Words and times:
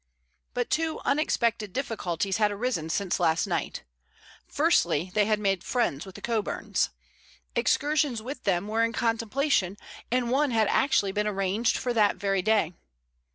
But 0.55 0.71
two 0.71 0.99
unexpected 1.05 1.73
difficulties 1.73 2.37
had 2.37 2.49
arisen 2.51 2.89
since 2.89 3.19
last 3.19 3.45
night. 3.45 3.83
Firstly, 4.47 5.11
they 5.13 5.25
had 5.27 5.39
made 5.39 5.63
friends 5.63 6.07
with 6.07 6.15
the 6.15 6.23
Coburns. 6.23 6.89
Excursions 7.55 8.19
with 8.19 8.43
them 8.43 8.67
were 8.67 8.83
in 8.83 8.93
contemplation, 8.93 9.77
and 10.09 10.31
one 10.31 10.49
had 10.49 10.67
actually 10.69 11.11
been 11.11 11.27
arranged 11.27 11.77
for 11.77 11.93
that 11.93 12.15
very 12.15 12.41
day. 12.41 12.73